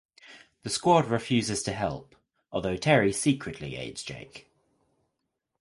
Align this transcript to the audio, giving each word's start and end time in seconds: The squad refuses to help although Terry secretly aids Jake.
The 0.63 0.71
squad 0.71 1.05
refuses 1.11 1.61
to 1.61 1.73
help 1.73 2.15
although 2.51 2.75
Terry 2.75 3.13
secretly 3.13 3.75
aids 3.75 4.01
Jake. 4.01 4.49